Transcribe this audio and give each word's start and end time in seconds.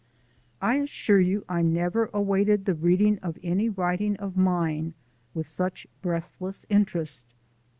'I 0.63 0.77
assure 0.79 1.19
you 1.19 1.45
I 1.47 1.61
never 1.61 2.09
awaited 2.11 2.65
the 2.65 2.73
reading 2.73 3.19
of 3.19 3.37
any 3.43 3.69
writing 3.69 4.17
of 4.17 4.35
mine 4.35 4.95
with 5.35 5.45
such 5.45 5.85
breathless 6.01 6.65
interest. 6.71 7.23